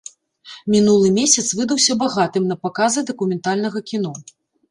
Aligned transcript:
Мінулы 0.75 1.09
месяц 1.17 1.43
выдаўся 1.59 1.97
багатым 2.03 2.43
на 2.51 2.57
паказы 2.63 3.05
дакументальнага 3.13 3.79
кіно. 3.93 4.11